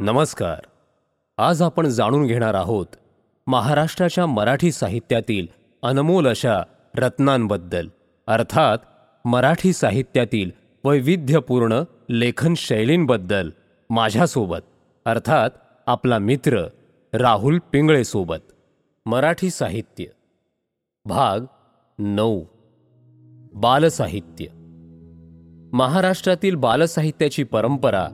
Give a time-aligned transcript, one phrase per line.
[0.00, 0.60] नमस्कार.
[1.38, 2.86] आज आपण जाणून घेणार आहोत
[3.46, 5.46] महाराष्ट्राच्या मराठी साहित्यातील
[5.82, 6.62] अनमोल अशा
[6.96, 7.88] रत्नांबद्दल
[8.26, 8.78] अर्थात
[9.24, 10.50] मराठी साहित्यातील
[10.84, 13.50] वैविध्यपूर्ण लेखन शैलींबद्दल
[13.90, 14.58] माझ्यासोबत
[15.04, 15.50] अर्थात
[15.86, 16.66] आपला मित्र
[17.12, 18.52] राहुल पिंगळेसोबत
[19.06, 20.04] मराठी साहित्य.
[21.04, 21.40] भाग
[21.98, 22.44] नऊ.
[23.54, 24.44] बालसाहित्य.
[25.72, 28.08] महाराष्ट्रातील बालसाहित्याची परंपरा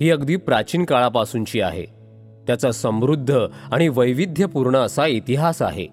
[0.00, 1.84] ही अगदी प्राचीन काळापासूनची आहे.
[2.46, 3.38] त्याचा समृद्ध
[3.72, 5.86] आणि वैविध्यपूर्ण असा इतिहास आहे.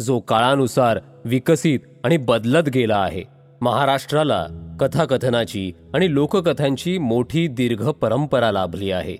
[0.00, 3.22] जो काळानुसार विकसित आणि बदलत गेला आहे.
[3.60, 4.46] महाराष्ट्राला
[4.80, 9.16] कथाकथनाची आणि लोककथांची मोठी दीर्घ परंपरा लाभली आहे.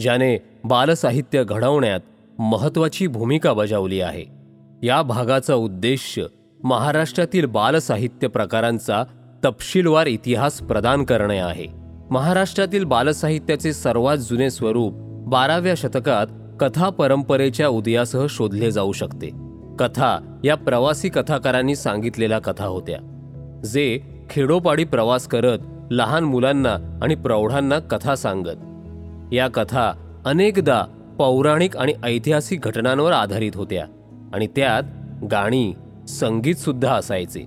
[0.00, 2.00] ज्याने बालसाहित्य घडवण्यात
[2.38, 4.24] महत्त्वाची भूमिका बजावली आहे.
[4.82, 6.20] या भागाचा उद्देश
[6.64, 9.04] महाराष्ट्रातील बालसाहित्य प्रकारांचा
[9.44, 11.87] तपशीलवार इतिहास प्रदान करणे आहे.
[12.10, 14.94] महाराष्ट्रातील बालसाहित्याचे सर्वात जुने स्वरूप
[15.28, 16.26] बाराव्या शतकात
[16.60, 19.26] कथा परंपरेच्या उदयासह शोधले जाऊ शकते.
[19.78, 22.98] कथा या प्रवासी कथाकारांनी सांगितलेल्या कथा होत्या
[23.64, 25.58] जे खेडोपाडी प्रवास करत
[25.90, 29.34] लहान मुलांना आणि प्रौढांना कथा सांगत.
[29.34, 29.92] या कथा
[30.26, 30.82] अनेकदा
[31.18, 33.84] पौराणिक आणि ऐतिहासिक घटनांवर आधारित होत्या
[34.34, 34.82] आणि त्यात
[35.30, 35.74] गाणी
[36.08, 37.46] संगीतसुद्धा असायचे.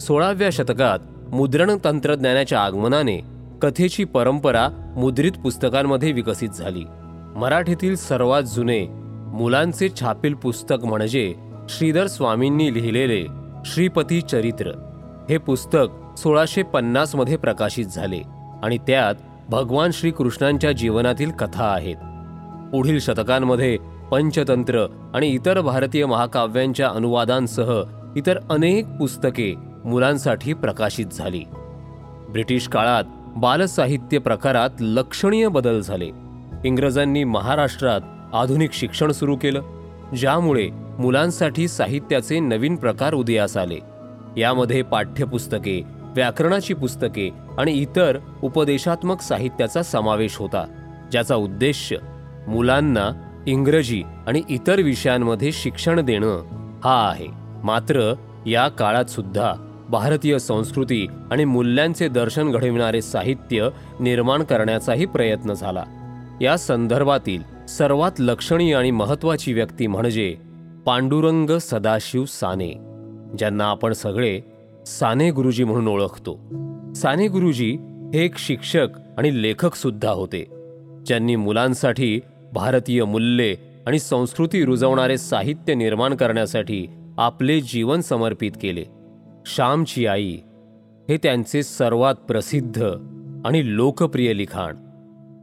[0.00, 0.98] सोळाव्या शतकात
[1.34, 6.84] मुद्रण तंत्रज्ञानाच्या आगमनाने कथेची परंपरा मुद्रित पुस्तकांमध्ये विकसित झाली.
[7.36, 8.86] मराठीतील सर्वात जुने
[9.32, 11.34] मुलांचे छापील पुस्तक म्हणजे
[11.68, 13.26] श्रीधर स्वामींनी लिहिलेले
[13.64, 14.70] श्रीपती चरित्र.
[15.30, 18.22] हे पुस्तक सोळाशे पन्नासमध्ये प्रकाशित झाले
[18.62, 19.14] आणि त्यात
[19.48, 21.96] भगवान श्रीकृष्णांच्या जीवनातील कथा आहेत.
[22.72, 23.76] पुढील शतकांमध्ये
[24.10, 27.82] पंचतंत्र आणि इतर भारतीय महाकाव्यांच्या अनुवादांसह
[28.16, 31.44] इतर अनेक पुस्तके मुलांसाठी प्रकाशित झाली.
[32.30, 33.04] ब्रिटिश काळात
[33.36, 36.10] बालसाहित्य प्रकारात लक्षणीय बदल झाले.
[36.64, 38.00] इंग्रजांनी महाराष्ट्रात
[38.32, 39.62] आधुनिक शिक्षण सुरू केलं
[40.16, 40.68] ज्यामुळे
[40.98, 43.78] मुलांसाठी साहित्याचे नवीन प्रकार उदयास आले.
[44.36, 45.82] यामध्ये पाठ्यपुस्तके
[46.14, 50.64] व्याकरणाची पुस्तके आणि इतर उपदेशात्मक साहित्याचा समावेश होता
[51.12, 51.94] ज्याचा उद्देश
[52.48, 53.10] मुलांना
[53.46, 56.42] इंग्रजी आणि इतर विषयांमध्ये शिक्षण देणं
[56.84, 57.26] हा आहे.
[57.64, 58.14] मात्र
[58.46, 63.68] या काळात सुद्धा भारतीय संस्कृती आणि मूल्यांचे दर्शन घडविणारे साहित्य
[64.00, 65.84] निर्माण करण्याचाही प्रयत्न झाला.
[66.40, 70.36] या संदर्भातील सर्वात लक्षणीय आणि महत्त्वाची व्यक्ती म्हणजे
[70.86, 72.70] पांडुरंग सदाशिव साने
[73.38, 74.40] ज्यांना आपण सगळे
[74.86, 76.34] साने गुरुजी म्हणून ओळखतो.
[76.94, 77.76] साने गुरुजी
[78.14, 80.46] हे एक शिक्षक आणि लेखक सुद्धा होते.
[81.06, 82.20] ज्यांनी मुलांसाठी
[82.52, 86.86] भारतीय मूल्ये आणि संस्कृती रुजवणारे साहित्य निर्माण करण्यासाठी
[87.18, 88.99] आपले जीवन समर्पित केले.
[89.46, 90.38] श्यामची आई
[91.08, 92.82] हे त्यांचे सर्वात प्रसिद्ध
[93.44, 94.76] आणि लोकप्रिय लिखाण.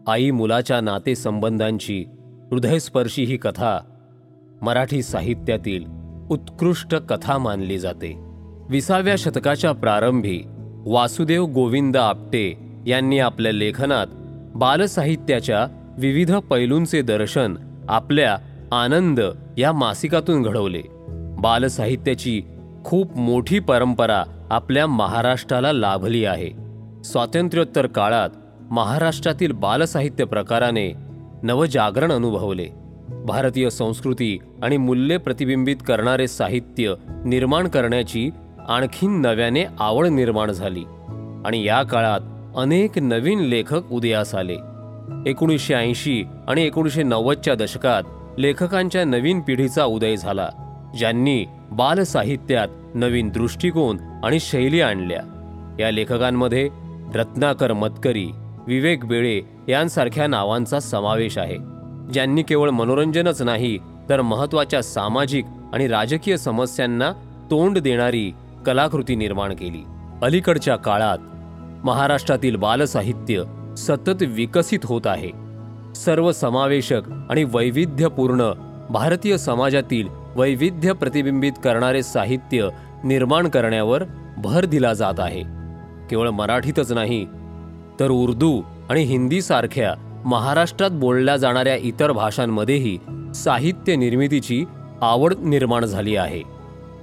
[0.07, 2.05] आई मुलाच्या नातेसंबंधांची
[2.51, 3.79] हृदयस्पर्शी ही कथा
[4.61, 5.85] मराठी साहित्यातील
[6.29, 8.13] उत्कृष्ट कथा मानली जाते.
[8.69, 10.41] विसाव्या शतकाच्या प्रारंभी
[10.85, 14.07] वासुदेव गोविंद आपटे यांनी आपल्या लेखनात
[14.55, 17.55] बालसाहित्याच्या विविध पैलूंचे दर्शन
[17.89, 18.37] आपल्या
[18.71, 19.19] आनंद
[19.57, 20.81] या मासिकातून घडवले.
[21.39, 22.41] बालसाहित्याची
[22.87, 26.49] खूप मोठी परंपरा आपल्या महाराष्ट्राला लाभली आहे.
[27.03, 28.29] स्वातंत्र्योत्तर काळात
[28.71, 30.93] महाराष्ट्रातील बालसाहित्य प्रकाराने
[31.43, 32.67] नवजागरण अनुभवले.
[33.25, 38.29] भारतीय संस्कृती आणि मूल्ये प्रतिबिंबित करणारे साहित्य निर्माण करण्याची
[38.67, 40.83] आणखीन नव्याने आवड निर्माण झाली
[41.45, 42.21] आणि या काळात
[42.57, 44.57] अनेक नवीन लेखक उदयास आले.
[45.25, 48.03] एकोणीसशे ऐंशी आणि एकोणीसशे नव्वदच्या दशकात
[48.39, 50.49] लेखकांच्या नवीन पिढीचा उदय झाला.
[50.97, 55.21] ज्यांनी बालसाहित्यात नवीन दृष्टिकोन आणि शैली आणल्या.
[55.79, 56.69] या लेखकांमध्ये
[57.15, 58.27] रत्नाकर मतकरी
[58.67, 61.57] विवेक बेळे यांसारख्या नावांचा समावेश आहे.
[62.13, 63.77] ज्यांनी केवळ मनोरंजनच नाही
[64.09, 67.11] तर महत्त्वाच्या सामाजिक आणि राजकीय समस्यांना
[67.51, 68.31] तोंड देणारी
[68.65, 69.83] कलाकृती निर्माण केली.
[70.21, 71.17] अलीकडच्या काळात
[71.85, 73.43] महाराष्ट्रातील बालसाहित्य
[73.77, 75.31] सतत विकसित होत आहे.
[75.95, 78.51] सर्वसमावेशक आणि वैविध्यपूर्ण
[78.89, 82.67] भारतीय समाजातील वैविध्य प्रतिबिंबित करणारे साहित्य
[83.03, 84.03] निर्माण करण्यावर
[84.37, 85.41] भर दिला जात आहे.
[86.09, 87.25] केवळ मराठीतच नाही
[87.99, 89.93] तर उर्दू आणि हिंदीसारख्या
[90.25, 92.97] महाराष्ट्रात बोलल्या जाणाऱ्या इतर भाषांमध्येही
[93.35, 94.65] साहित्य निर्मितीची
[95.01, 96.41] आवड निर्माण झाली आहे.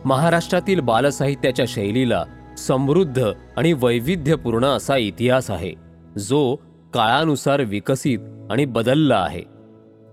[0.05, 2.25] महाराष्ट्रातील बालसाहित्याच्या शैलीला
[2.59, 3.25] समृद्ध
[3.57, 5.73] आणि वैविध्यपूर्ण असा इतिहास आहे
[6.19, 6.57] जो
[6.95, 8.19] काळानुसार विकसित
[8.51, 9.43] आणि बदलला आहे.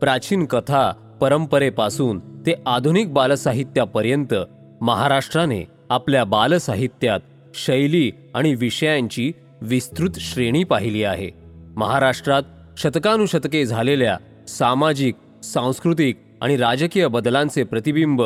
[0.02, 0.92] प्राचीन कथा
[1.22, 4.34] परंपरेपासून ते आधुनिक बालसाहित्यापर्यंत
[4.82, 7.20] महाराष्ट्राने आपल्या बालसाहित्यात
[7.54, 11.30] शैली आणि विषयांची विस्तृत श्रेणी पाहिली आहे.
[11.76, 12.44] महाराष्ट्रात
[12.78, 14.18] शतकानुशतके झालेल्या
[14.48, 18.22] सामाजिक सांस्कृतिक आणि राजकीय बदलांचे प्रतिबिंब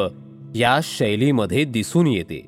[0.56, 2.48] या शैलीमध्ये दिसून येते.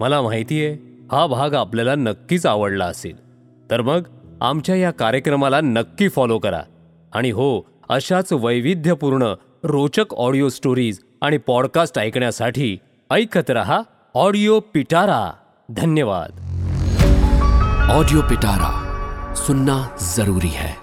[0.00, 0.72] मला माहिती आहे
[1.12, 3.16] हा भाग आपल्याला नक्कीच आवडला असेल.
[3.70, 4.00] तर मग
[4.40, 6.62] आमच्या या कार्यक्रमाला नक्की फॉलो करा.
[7.12, 12.78] आणि हो अशाच वैविध्यपूर्ण रोचक ऑडिओ स्टोरीज आणि पॉडकास्ट ऐकण्यासाठी
[13.10, 13.80] ऐकत रहा
[14.14, 15.32] ऑडिओ पिटारा.
[15.68, 16.30] धन्यवाद.
[17.90, 18.70] ऑडियो पिटारा
[19.34, 20.81] सुनना ज़रूरी है.